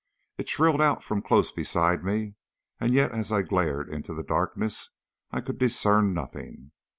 It 0.39 0.49
shrilled 0.49 0.81
out 0.81 1.03
from 1.03 1.21
close 1.21 1.51
beside 1.51 2.03
me, 2.03 2.33
and 2.79 2.91
yet 2.91 3.11
as 3.11 3.31
I 3.31 3.43
glared 3.43 3.87
into 3.87 4.15
the 4.15 4.23
darkness 4.23 4.89
I 5.29 5.41
could 5.41 5.59
discern 5.59 6.11
nothing. 6.11 6.71